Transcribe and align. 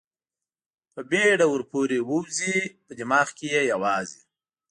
په 0.93 1.01
بېړه 1.09 1.45
ور 1.49 1.63
پورې 1.71 1.97
ووځي، 2.01 2.57
په 2.85 2.91
دماغ 2.99 3.27
کې 3.37 3.47
یې 3.53 3.61
یوازې. 3.71 4.19